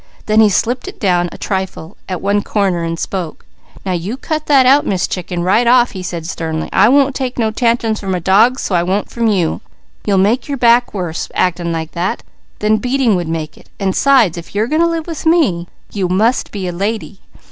Then 0.25 0.39
he 0.39 0.49
slipped 0.49 0.87
it 0.87 0.99
down 0.99 1.29
a 1.31 1.37
trifle 1.37 1.95
at 2.09 2.23
one 2.23 2.41
corner 2.41 2.83
and 2.83 2.97
spoke: 2.97 3.45
"Now 3.85 3.91
you 3.91 4.17
cut 4.17 4.47
that 4.47 4.65
out, 4.65 4.83
Miss 4.83 5.05
Chicken, 5.05 5.43
right 5.43 5.67
off!" 5.67 5.91
he 5.91 6.01
said 6.01 6.25
sternly. 6.25 6.69
"I 6.73 6.89
wouldn't 6.89 7.13
take 7.15 7.37
no 7.37 7.51
tantrums 7.51 7.99
from 7.99 8.15
a 8.15 8.19
dog, 8.19 8.57
so 8.57 8.73
I 8.73 8.81
won't 8.81 9.11
from 9.11 9.27
you. 9.27 9.61
You'll 10.03 10.17
make 10.17 10.47
your 10.47 10.57
back 10.57 10.95
worse 10.95 11.29
acting 11.35 11.71
like 11.71 11.91
that, 11.91 12.23
than 12.57 12.77
beating 12.77 13.15
would 13.15 13.27
make 13.29 13.59
it, 13.59 13.69
and 13.79 13.95
'sides, 13.95 14.39
if 14.39 14.55
you're 14.55 14.65
going 14.65 14.81
to 14.81 14.87
live 14.87 15.05
with 15.05 15.27
me, 15.27 15.67
you 15.93 16.09
must 16.09 16.49
be 16.51 16.67
a 16.67 16.71
lady. 16.71 17.19